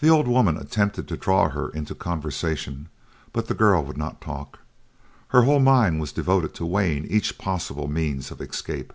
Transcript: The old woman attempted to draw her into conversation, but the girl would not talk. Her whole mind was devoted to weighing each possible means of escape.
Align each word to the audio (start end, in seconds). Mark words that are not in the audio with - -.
The 0.00 0.08
old 0.08 0.26
woman 0.26 0.56
attempted 0.56 1.06
to 1.08 1.18
draw 1.18 1.50
her 1.50 1.68
into 1.68 1.94
conversation, 1.94 2.88
but 3.34 3.46
the 3.46 3.52
girl 3.52 3.84
would 3.84 3.98
not 3.98 4.22
talk. 4.22 4.60
Her 5.28 5.42
whole 5.42 5.60
mind 5.60 6.00
was 6.00 6.12
devoted 6.12 6.54
to 6.54 6.64
weighing 6.64 7.04
each 7.08 7.36
possible 7.36 7.86
means 7.86 8.30
of 8.30 8.40
escape. 8.40 8.94